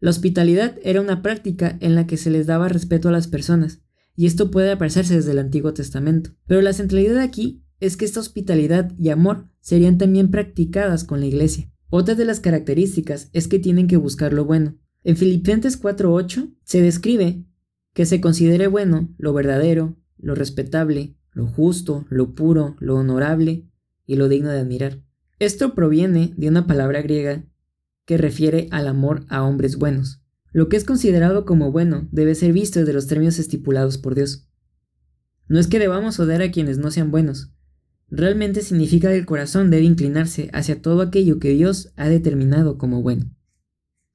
La 0.00 0.10
hospitalidad 0.10 0.76
era 0.82 1.00
una 1.00 1.22
práctica 1.22 1.78
en 1.80 1.94
la 1.94 2.08
que 2.08 2.16
se 2.16 2.30
les 2.30 2.48
daba 2.48 2.66
respeto 2.66 3.10
a 3.10 3.12
las 3.12 3.28
personas, 3.28 3.80
y 4.16 4.26
esto 4.26 4.50
puede 4.50 4.72
aparecerse 4.72 5.14
desde 5.14 5.30
el 5.30 5.38
Antiguo 5.38 5.72
Testamento. 5.72 6.30
Pero 6.48 6.62
la 6.62 6.72
centralidad 6.72 7.18
aquí 7.18 7.62
es 7.78 7.96
que 7.96 8.06
esta 8.06 8.18
hospitalidad 8.18 8.92
y 8.98 9.10
amor 9.10 9.46
serían 9.60 9.98
también 9.98 10.32
practicadas 10.32 11.04
con 11.04 11.20
la 11.20 11.26
iglesia. 11.26 11.70
Otra 11.90 12.16
de 12.16 12.24
las 12.24 12.40
características 12.40 13.30
es 13.32 13.46
que 13.46 13.60
tienen 13.60 13.86
que 13.86 13.98
buscar 13.98 14.32
lo 14.32 14.44
bueno. 14.44 14.76
En 15.04 15.16
Filipenses 15.16 15.80
4.8 15.80 16.56
se 16.64 16.82
describe 16.82 17.44
que 17.98 18.06
se 18.06 18.20
considere 18.20 18.68
bueno 18.68 19.12
lo 19.18 19.32
verdadero, 19.32 19.96
lo 20.18 20.36
respetable, 20.36 21.16
lo 21.32 21.48
justo, 21.48 22.06
lo 22.10 22.32
puro, 22.32 22.76
lo 22.78 22.94
honorable 22.94 23.66
y 24.06 24.14
lo 24.14 24.28
digno 24.28 24.50
de 24.50 24.60
admirar. 24.60 25.02
Esto 25.40 25.74
proviene 25.74 26.32
de 26.36 26.46
una 26.48 26.68
palabra 26.68 27.02
griega 27.02 27.44
que 28.04 28.16
refiere 28.16 28.68
al 28.70 28.86
amor 28.86 29.24
a 29.28 29.42
hombres 29.42 29.78
buenos. 29.78 30.22
Lo 30.52 30.68
que 30.68 30.76
es 30.76 30.84
considerado 30.84 31.44
como 31.44 31.72
bueno 31.72 32.06
debe 32.12 32.36
ser 32.36 32.52
visto 32.52 32.78
desde 32.78 32.92
los 32.92 33.08
términos 33.08 33.40
estipulados 33.40 33.98
por 33.98 34.14
Dios. 34.14 34.46
No 35.48 35.58
es 35.58 35.66
que 35.66 35.80
debamos 35.80 36.20
odiar 36.20 36.42
a 36.42 36.52
quienes 36.52 36.78
no 36.78 36.92
sean 36.92 37.10
buenos, 37.10 37.50
realmente 38.08 38.62
significa 38.62 39.08
que 39.08 39.18
el 39.18 39.26
corazón 39.26 39.72
debe 39.72 39.86
inclinarse 39.86 40.50
hacia 40.52 40.80
todo 40.80 41.02
aquello 41.02 41.40
que 41.40 41.50
Dios 41.50 41.92
ha 41.96 42.08
determinado 42.08 42.78
como 42.78 43.02
bueno. 43.02 43.34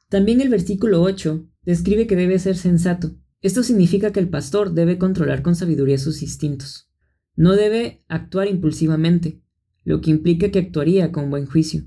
También 0.07 0.39
el 0.39 0.47
versículo 0.47 1.01
8 1.01 1.45
describe 1.63 2.07
que 2.07 2.15
debe 2.15 2.39
ser 2.39 2.55
sensato. 2.55 3.17
Esto 3.43 3.61
significa 3.61 4.13
que 4.13 4.21
el 4.21 4.29
pastor 4.29 4.73
debe 4.73 4.97
controlar 4.97 5.41
con 5.41 5.53
sabiduría 5.55 5.97
sus 5.97 6.21
instintos. 6.21 6.89
No 7.35 7.57
debe 7.57 8.05
actuar 8.07 8.47
impulsivamente, 8.47 9.41
lo 9.83 9.99
que 9.99 10.11
implica 10.11 10.49
que 10.49 10.59
actuaría 10.59 11.11
con 11.11 11.29
buen 11.29 11.45
juicio. 11.45 11.83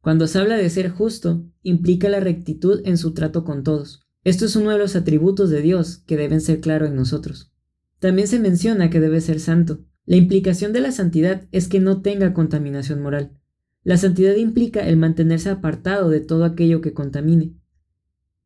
Cuando 0.00 0.26
se 0.26 0.38
habla 0.38 0.56
de 0.56 0.70
ser 0.70 0.88
justo, 0.88 1.44
implica 1.62 2.08
la 2.08 2.20
rectitud 2.20 2.80
en 2.86 2.96
su 2.96 3.12
trato 3.12 3.44
con 3.44 3.64
todos. 3.64 4.08
Esto 4.24 4.46
es 4.46 4.56
uno 4.56 4.70
de 4.70 4.78
los 4.78 4.96
atributos 4.96 5.50
de 5.50 5.60
Dios 5.60 5.98
que 6.06 6.16
deben 6.16 6.40
ser 6.40 6.60
claros 6.60 6.88
en 6.88 6.96
nosotros. 6.96 7.52
También 7.98 8.26
se 8.26 8.40
menciona 8.40 8.88
que 8.88 8.98
debe 8.98 9.20
ser 9.20 9.40
santo. 9.40 9.84
La 10.06 10.16
implicación 10.16 10.72
de 10.72 10.80
la 10.80 10.90
santidad 10.90 11.46
es 11.52 11.68
que 11.68 11.80
no 11.80 12.00
tenga 12.00 12.32
contaminación 12.32 13.02
moral. 13.02 13.38
La 13.84 13.98
santidad 13.98 14.36
implica 14.36 14.88
el 14.88 14.96
mantenerse 14.96 15.50
apartado 15.50 16.08
de 16.08 16.20
todo 16.20 16.44
aquello 16.46 16.80
que 16.80 16.94
contamine. 16.94 17.56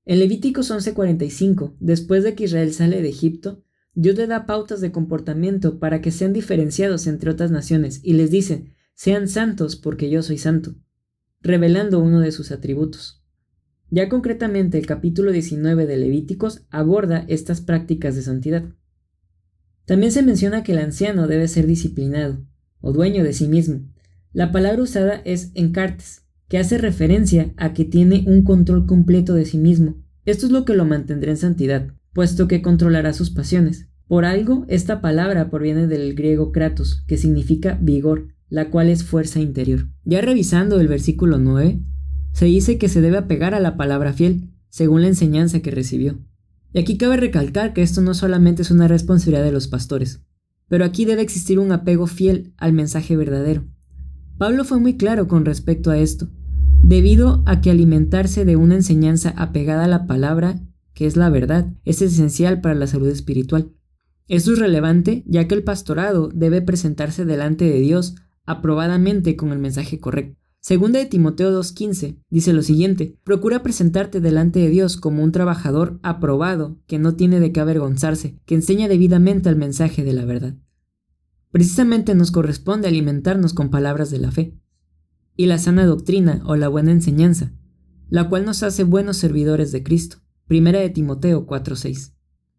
En 0.07 0.21
Levíticos 0.21 0.71
11:45, 0.71 1.75
después 1.81 2.23
de 2.23 2.37
que 2.37 2.45
Israel 2.45 2.73
sale 2.73 3.03
de 3.03 3.09
Egipto, 3.09 3.65
Dios 3.93 4.17
le 4.17 4.29
da 4.29 4.47
pautas 4.47 4.81
de 4.81 4.93
comportamiento 4.93 5.81
para 5.81 6.01
que 6.01 6.13
sean 6.13 6.33
diferenciados 6.33 7.09
entre 7.09 7.29
otras 7.29 7.51
naciones 7.51 8.01
y 8.05 8.13
les 8.13 8.31
dice, 8.31 8.73
sean 8.95 9.27
santos 9.27 9.75
porque 9.75 10.09
yo 10.09 10.23
soy 10.23 10.39
santo, 10.39 10.77
revelando 11.41 11.99
uno 11.99 12.21
de 12.21 12.31
sus 12.31 12.53
atributos. 12.53 13.25
Ya 13.91 14.09
concretamente 14.09 14.79
el 14.79 14.87
capítulo 14.87 15.33
19 15.33 15.87
de 15.87 15.97
Levíticos 15.97 16.67
aborda 16.71 17.25
estas 17.27 17.61
prácticas 17.61 18.15
de 18.15 18.23
santidad. 18.23 18.65
También 19.87 20.13
se 20.13 20.23
menciona 20.23 20.63
que 20.63 20.73
el 20.73 20.79
anciano 20.79 21.27
debe 21.27 21.49
ser 21.49 21.67
disciplinado, 21.67 22.47
o 22.81 22.93
dueño 22.93 23.25
de 23.25 23.33
sí 23.33 23.49
mismo. 23.49 23.89
La 24.33 24.53
palabra 24.53 24.83
usada 24.83 25.21
es 25.25 25.51
encartes, 25.55 26.26
que 26.49 26.59
hace 26.59 26.79
referencia 26.79 27.53
a 27.57 27.73
que 27.73 27.85
tiene 27.85 28.25
un 28.27 28.43
control 28.43 28.87
completo 28.87 29.35
de 29.35 29.45
sí 29.45 29.59
mismo. 29.59 29.97
Esto 30.25 30.47
es 30.47 30.53
lo 30.53 30.65
que 30.65 30.75
lo 30.75 30.85
mantendrá 30.85 31.31
en 31.31 31.37
santidad, 31.37 31.89
puesto 32.13 32.49
que 32.49 32.63
controlará 32.63 33.13
sus 33.13 33.31
pasiones. 33.31 33.89
Por 34.09 34.25
algo, 34.25 34.65
esta 34.69 35.01
palabra 35.01 35.51
proviene 35.51 35.87
del 35.87 36.15
griego 36.15 36.53
kratos, 36.53 37.05
que 37.07 37.17
significa 37.17 37.79
vigor, 37.81 38.29
la 38.49 38.71
cual 38.71 38.89
es 38.89 39.05
fuerza 39.05 39.41
interior. 39.41 39.89
Ya 40.05 40.21
revisando 40.21 40.81
el 40.81 40.89
versículo 40.89 41.39
9, 41.39 41.81
se 42.33 42.45
dice 42.47 42.79
que 42.79 42.89
se 42.89 43.01
debe 43.01 43.19
apegar 43.19 43.55
a 43.55 43.61
la 43.61 43.77
palabra 43.77 44.13
fiel, 44.13 44.51
según 44.69 45.03
la 45.03 45.09
enseñanza 45.09 45.61
que 45.61 45.71
recibió. 45.71 46.19
Y 46.73 46.79
aquí 46.79 46.99
cabe 46.99 47.17
recalcar 47.17 47.73
que 47.73 47.83
esto 47.83 48.01
no 48.03 48.15
solamente 48.15 48.63
es 48.63 48.71
una 48.71 48.89
responsabilidad 48.89 49.45
de 49.45 49.53
los 49.53 49.69
pastores, 49.69 50.23
pero 50.69 50.85
aquí 50.85 51.05
debe 51.05 51.23
existir 51.23 51.59
un 51.59 51.73
apego 51.73 52.07
fiel 52.07 52.53
al 52.59 52.73
mensaje 52.73 53.17
verdadero. 53.17 53.65
Pablo 54.39 54.65
fue 54.65 54.79
muy 54.79 54.99
claro 54.99 55.29
con 55.29 55.47
respecto 55.47 55.91
a 55.91 55.97
esto, 55.97 56.29
debido 56.83 57.43
a 57.47 57.63
que 57.63 57.71
alimentarse 57.71 58.45
de 58.45 58.57
una 58.57 58.75
enseñanza 58.75 59.33
apegada 59.37 59.85
a 59.85 59.89
la 59.89 60.07
palabra, 60.07 60.61
que 60.93 61.07
es 61.07 61.17
la 61.17 61.31
verdad, 61.31 61.73
es 61.87 62.03
esencial 62.03 62.61
para 62.61 62.75
la 62.75 62.87
salud 62.87 63.09
espiritual. 63.09 63.73
Esto 64.29 64.53
es 64.53 64.59
relevante 64.59 65.25
ya 65.27 65.49
que 65.49 65.55
el 65.55 65.63
pastorado 65.63 66.29
debe 66.35 66.61
presentarse 66.61 67.25
delante 67.25 67.65
de 67.65 67.81
Dios 67.81 68.17
aprobadamente 68.45 69.37
con 69.37 69.53
el 69.53 69.59
mensaje 69.59 70.01
correcto. 70.01 70.39
Segunda 70.61 70.99
de 70.99 71.07
Timoteo 71.07 71.59
2.15 71.59 72.19
dice 72.29 72.53
lo 72.53 72.61
siguiente, 72.61 73.17
procura 73.25 73.63
presentarte 73.63 74.21
delante 74.21 74.59
de 74.59 74.69
Dios 74.69 74.97
como 74.99 75.23
un 75.23 75.33
trabajador 75.33 75.99
aprobado, 76.03 76.77
que 76.87 76.99
no 76.99 77.15
tiene 77.15 77.41
de 77.41 77.53
qué 77.53 77.61
avergonzarse, 77.61 78.39
que 78.45 78.57
enseña 78.57 78.89
debidamente 78.89 79.49
el 79.49 79.57
mensaje 79.57 80.05
de 80.05 80.13
la 80.13 80.25
verdad. 80.25 80.57
Precisamente 81.57 82.15
nos 82.15 82.33
corresponde 82.33 82.87
alimentarnos 82.87 83.55
con 83.55 83.71
palabras 83.71 84.11
de 84.11 84.19
la 84.19 84.31
fe 84.31 84.61
y 85.37 85.47
la 85.47 85.57
sana 85.57 85.87
doctrina 85.87 86.43
o 86.45 86.55
la 86.55 86.69
buena 86.69 86.93
enseñanza, 86.93 87.55
la 88.11 88.29
cual 88.29 88.45
nos 88.45 88.63
hace 88.63 88.85
buenos 88.85 89.17
servidores 89.17 89.73
de 89.73 89.83
Cristo. 89.83 90.19
Primera 90.47 90.81
de 90.81 90.91
Timoteo 90.91 91.47
4:6. 91.47 92.13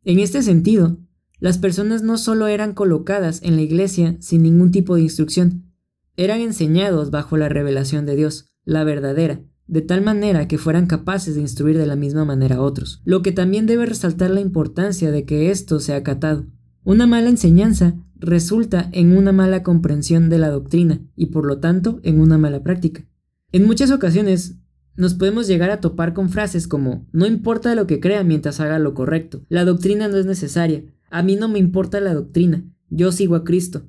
En 0.04 0.18
este 0.18 0.42
sentido, 0.42 0.98
las 1.38 1.60
personas 1.60 2.01
no 2.01 2.18
solo 2.18 2.48
eran 2.48 2.74
colocadas 2.74 3.44
en 3.44 3.56
la 3.56 3.62
iglesia 3.62 4.18
sin 4.20 4.42
ningún 4.42 4.72
tipo 4.72 4.96
de 4.96 5.04
instrucción, 5.04 5.72
eran 6.16 6.42
enseñados 6.42 7.12
bajo 7.12 7.38
la 7.38 7.50
revelación 7.50 8.08
de 8.08 8.16
Dios, 8.16 8.50
la 8.66 8.84
verdadera, 8.84 9.44
de 9.68 9.84
tal 9.84 10.01
manera 10.01 10.48
que 10.48 10.58
fueran 10.58 10.88
capaces 10.88 11.36
de 11.36 11.42
instruir 11.42 11.77
de 11.77 11.86
la 11.86 11.96
misma 11.96 12.25
manera 12.25 12.56
a 12.56 12.62
otros, 12.62 13.04
lo 13.06 13.22
que 13.22 13.32
también 13.32 13.68
debe 13.68 13.86
resaltar 13.86 14.32
la 14.32 14.42
importancia 14.42 15.12
de 15.12 15.24
que 15.24 15.51
esto 15.51 15.80
sea 15.80 15.98
acatado. 15.98 16.48
Una 16.84 17.06
mala 17.06 17.30
enseñanza 17.30 17.96
resulta 18.20 18.90
en 18.92 19.16
una 19.16 19.32
mala 19.32 19.64
comprensión 19.64 20.30
de 20.30 20.38
la 20.38 20.50
doctrina 20.50 21.00
y 21.16 21.28
por 21.28 21.46
lo 21.46 21.60
tanto 21.60 22.00
en 22.04 22.20
una 22.20 22.38
mala 22.38 22.64
práctica. 22.64 23.06
En 23.52 23.66
muchas 23.66 23.92
ocasiones 23.92 24.58
nos 24.96 25.14
podemos 25.14 25.48
llegar 25.48 25.70
a 25.70 25.80
topar 25.80 26.14
con 26.14 26.30
frases 26.30 26.68
como 26.68 27.08
no 27.12 27.26
importa 27.26 27.76
lo 27.76 27.88
que 27.88 28.00
crea 28.00 28.24
mientras 28.24 28.60
haga 28.60 28.80
lo 28.80 28.94
correcto, 28.94 29.46
la 29.48 29.64
doctrina 29.64 30.08
no 30.08 30.18
es 30.18 30.26
necesaria, 30.26 30.84
a 31.10 31.24
mí 31.24 31.36
no 31.36 31.48
me 31.48 31.60
importa 31.60 32.00
la 32.02 32.14
doctrina, 32.14 32.66
yo 32.90 33.12
sigo 33.12 33.36
a 33.36 33.44
Cristo, 33.44 33.88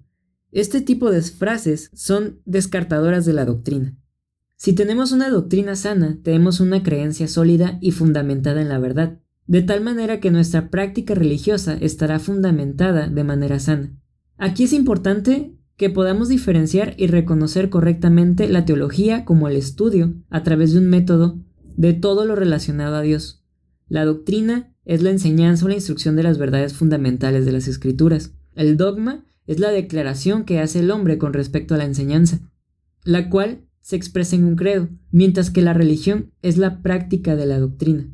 este 0.50 0.80
tipo 0.80 1.10
de 1.10 1.20
frases 1.20 1.90
son 1.92 2.40
descartadoras 2.46 3.26
de 3.26 3.34
la 3.34 3.44
doctrina. 3.44 3.96
Si 4.56 4.72
tenemos 4.72 5.12
una 5.12 5.28
doctrina 5.28 5.76
sana, 5.76 6.18
tenemos 6.22 6.60
una 6.60 6.82
creencia 6.82 7.28
sólida 7.28 7.78
y 7.80 7.90
fundamentada 7.92 8.62
en 8.62 8.68
la 8.70 8.78
verdad, 8.78 9.18
de 9.46 9.62
tal 9.62 9.82
manera 9.82 10.20
que 10.20 10.30
nuestra 10.30 10.70
práctica 10.70 11.14
religiosa 11.14 11.76
estará 11.80 12.18
fundamentada 12.18 13.08
de 13.08 13.24
manera 13.24 13.60
sana. 13.60 13.94
Aquí 14.38 14.64
es 14.64 14.72
importante 14.72 15.52
que 15.76 15.90
podamos 15.90 16.28
diferenciar 16.28 16.94
y 16.96 17.08
reconocer 17.08 17.70
correctamente 17.70 18.48
la 18.48 18.64
teología 18.64 19.24
como 19.24 19.48
el 19.48 19.56
estudio, 19.56 20.14
a 20.30 20.42
través 20.44 20.72
de 20.72 20.78
un 20.78 20.88
método, 20.88 21.38
de 21.76 21.92
todo 21.92 22.24
lo 22.24 22.36
relacionado 22.36 22.96
a 22.96 23.02
Dios. 23.02 23.44
La 23.88 24.04
doctrina 24.04 24.72
es 24.84 25.02
la 25.02 25.10
enseñanza 25.10 25.64
o 25.64 25.68
la 25.68 25.74
instrucción 25.74 26.16
de 26.16 26.22
las 26.22 26.38
verdades 26.38 26.72
fundamentales 26.72 27.46
de 27.46 27.52
las 27.52 27.68
escrituras. 27.68 28.32
El 28.54 28.76
dogma 28.76 29.24
es 29.46 29.58
la 29.58 29.70
declaración 29.70 30.44
que 30.44 30.60
hace 30.60 30.80
el 30.80 30.90
hombre 30.90 31.18
con 31.18 31.32
respecto 31.32 31.74
a 31.74 31.78
la 31.78 31.84
enseñanza, 31.84 32.40
la 33.04 33.30
cual 33.30 33.66
se 33.80 33.96
expresa 33.96 34.36
en 34.36 34.44
un 34.44 34.56
credo, 34.56 34.88
mientras 35.10 35.50
que 35.50 35.62
la 35.62 35.72
religión 35.72 36.32
es 36.42 36.58
la 36.58 36.82
práctica 36.82 37.34
de 37.34 37.46
la 37.46 37.58
doctrina. 37.58 38.08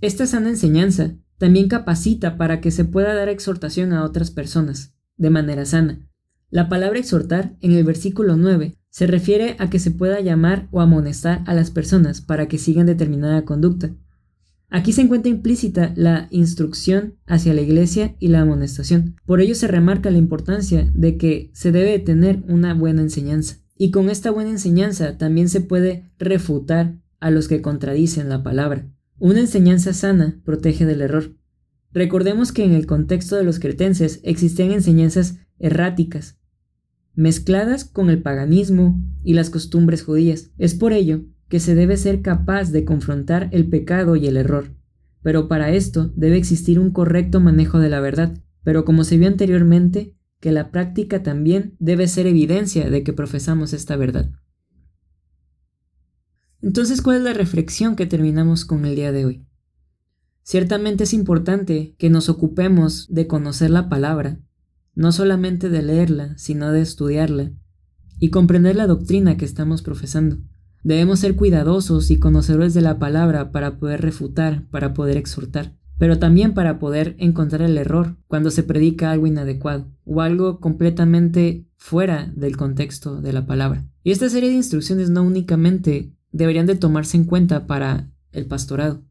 Esta 0.00 0.26
sana 0.26 0.48
enseñanza 0.48 1.14
también 1.38 1.68
capacita 1.68 2.36
para 2.36 2.60
que 2.60 2.70
se 2.70 2.84
pueda 2.84 3.14
dar 3.14 3.28
exhortación 3.28 3.92
a 3.92 4.04
otras 4.04 4.30
personas, 4.30 4.91
de 5.22 5.30
manera 5.30 5.64
sana. 5.64 6.06
La 6.50 6.68
palabra 6.68 6.98
exhortar 6.98 7.56
en 7.60 7.72
el 7.72 7.84
versículo 7.84 8.36
9 8.36 8.76
se 8.90 9.06
refiere 9.06 9.56
a 9.58 9.70
que 9.70 9.78
se 9.78 9.90
pueda 9.90 10.20
llamar 10.20 10.68
o 10.70 10.80
amonestar 10.80 11.42
a 11.46 11.54
las 11.54 11.70
personas 11.70 12.20
para 12.20 12.46
que 12.48 12.58
sigan 12.58 12.84
determinada 12.84 13.46
conducta, 13.46 13.94
Aquí 14.74 14.94
se 14.94 15.02
encuentra 15.02 15.28
implícita 15.28 15.92
la 15.96 16.28
instrucción 16.30 17.18
hacia 17.26 17.52
la 17.52 17.60
iglesia 17.60 18.16
y 18.18 18.28
la 18.28 18.40
amonestación. 18.40 19.16
Por 19.26 19.42
ello 19.42 19.54
se 19.54 19.68
remarca 19.68 20.10
la 20.10 20.16
importancia 20.16 20.90
de 20.94 21.18
que 21.18 21.50
se 21.52 21.72
debe 21.72 21.98
tener 21.98 22.42
una 22.48 22.72
buena 22.72 23.02
enseñanza. 23.02 23.58
Y 23.76 23.90
con 23.90 24.08
esta 24.08 24.30
buena 24.30 24.48
enseñanza 24.48 25.18
también 25.18 25.50
se 25.50 25.60
puede 25.60 26.10
refutar 26.18 26.96
a 27.20 27.30
los 27.30 27.48
que 27.48 27.60
contradicen 27.60 28.30
la 28.30 28.42
palabra. 28.42 28.90
Una 29.18 29.40
enseñanza 29.40 29.92
sana 29.92 30.40
protege 30.42 30.86
del 30.86 31.02
error. 31.02 31.34
Recordemos 31.92 32.52
que 32.52 32.64
en 32.64 32.72
el 32.72 32.86
contexto 32.86 33.36
de 33.36 33.44
los 33.44 33.58
cretenses 33.58 34.20
existían 34.22 34.72
enseñanzas 34.72 35.38
erráticas, 35.58 36.38
mezcladas 37.14 37.84
con 37.84 38.08
el 38.08 38.22
paganismo 38.22 39.02
y 39.22 39.34
las 39.34 39.50
costumbres 39.50 40.02
judías. 40.02 40.50
Es 40.56 40.74
por 40.74 40.92
ello 40.92 41.24
que 41.48 41.60
se 41.60 41.74
debe 41.74 41.98
ser 41.98 42.22
capaz 42.22 42.70
de 42.70 42.84
confrontar 42.84 43.50
el 43.52 43.68
pecado 43.68 44.16
y 44.16 44.26
el 44.26 44.38
error. 44.38 44.74
Pero 45.22 45.48
para 45.48 45.70
esto 45.70 46.12
debe 46.16 46.38
existir 46.38 46.78
un 46.78 46.90
correcto 46.90 47.40
manejo 47.40 47.78
de 47.78 47.90
la 47.90 48.00
verdad, 48.00 48.38
pero 48.64 48.84
como 48.84 49.04
se 49.04 49.18
vio 49.18 49.28
anteriormente, 49.28 50.16
que 50.40 50.50
la 50.50 50.70
práctica 50.70 51.22
también 51.22 51.76
debe 51.78 52.08
ser 52.08 52.26
evidencia 52.26 52.90
de 52.90 53.04
que 53.04 53.12
profesamos 53.12 53.72
esta 53.72 53.96
verdad. 53.96 54.32
Entonces, 56.62 57.02
¿cuál 57.02 57.18
es 57.18 57.22
la 57.22 57.32
reflexión 57.32 57.96
que 57.96 58.06
terminamos 58.06 58.64
con 58.64 58.84
el 58.84 58.96
día 58.96 59.12
de 59.12 59.26
hoy? 59.26 59.46
Ciertamente 60.42 61.04
es 61.04 61.14
importante 61.14 61.94
que 61.98 62.10
nos 62.10 62.28
ocupemos 62.28 63.06
de 63.08 63.26
conocer 63.26 63.70
la 63.70 63.88
palabra, 63.88 64.40
no 64.94 65.12
solamente 65.12 65.68
de 65.68 65.82
leerla, 65.82 66.36
sino 66.36 66.72
de 66.72 66.80
estudiarla 66.80 67.52
y 68.18 68.30
comprender 68.30 68.76
la 68.76 68.86
doctrina 68.86 69.36
que 69.36 69.44
estamos 69.44 69.82
profesando. 69.82 70.38
Debemos 70.84 71.20
ser 71.20 71.36
cuidadosos 71.36 72.10
y 72.10 72.18
conocedores 72.18 72.74
de 72.74 72.80
la 72.80 72.98
palabra 72.98 73.52
para 73.52 73.78
poder 73.78 74.00
refutar, 74.00 74.66
para 74.70 74.94
poder 74.94 75.16
exhortar, 75.16 75.76
pero 75.96 76.18
también 76.18 76.54
para 76.54 76.80
poder 76.80 77.14
encontrar 77.18 77.62
el 77.62 77.78
error 77.78 78.16
cuando 78.26 78.50
se 78.50 78.64
predica 78.64 79.12
algo 79.12 79.28
inadecuado 79.28 79.86
o 80.04 80.20
algo 80.20 80.58
completamente 80.58 81.68
fuera 81.76 82.32
del 82.34 82.56
contexto 82.56 83.20
de 83.20 83.32
la 83.32 83.46
palabra. 83.46 83.84
Y 84.02 84.10
esta 84.10 84.28
serie 84.28 84.48
de 84.48 84.56
instrucciones 84.56 85.10
no 85.10 85.22
únicamente 85.22 86.12
deberían 86.32 86.66
de 86.66 86.74
tomarse 86.74 87.16
en 87.16 87.24
cuenta 87.24 87.68
para 87.68 88.10
el 88.32 88.46
pastorado, 88.46 89.04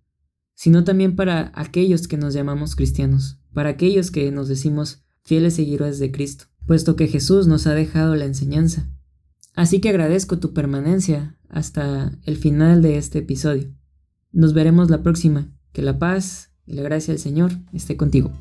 sino 0.55 0.83
también 0.83 1.15
para 1.15 1.51
aquellos 1.55 2.07
que 2.07 2.17
nos 2.17 2.33
llamamos 2.33 2.75
cristianos, 2.75 3.39
para 3.53 3.69
aquellos 3.69 4.11
que 4.11 4.31
nos 4.31 4.47
decimos 4.47 5.03
fieles 5.23 5.55
seguidores 5.55 5.99
de 5.99 6.11
Cristo. 6.11 6.45
puesto 6.67 6.95
que 6.95 7.07
Jesús 7.07 7.47
nos 7.47 7.65
ha 7.67 7.73
dejado 7.73 8.15
la 8.15 8.25
enseñanza. 8.25 8.87
Así 9.55 9.81
que 9.81 9.89
agradezco 9.89 10.39
tu 10.39 10.53
permanencia 10.53 11.37
hasta 11.49 12.17
el 12.23 12.37
final 12.37 12.81
de 12.81 12.97
este 12.97 13.19
episodio. 13.19 13.73
Nos 14.31 14.53
veremos 14.53 14.89
la 14.89 15.03
próxima. 15.03 15.51
Que 15.73 15.81
la 15.81 15.99
paz 15.99 16.51
y 16.65 16.73
la 16.73 16.83
gracia 16.83 17.13
del 17.13 17.21
Señor 17.21 17.51
esté 17.73 17.97
contigo. 17.97 18.31